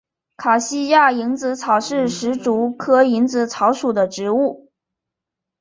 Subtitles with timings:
[0.35, 4.71] 卡西亚蝇子草是石竹科蝇子草属的植物。